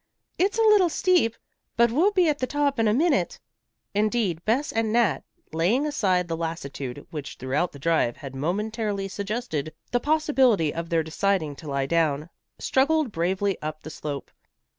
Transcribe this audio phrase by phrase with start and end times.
[0.39, 1.35] "It's a little steep,
[1.77, 3.39] but we'll be at the top in a minute."
[3.93, 5.21] Indeed, Bess and Nat,
[5.53, 11.03] laying aside the lassitude which throughout the drive had momentarily suggested the possibility of their
[11.03, 14.31] deciding to lie down, struggled bravely up the slope.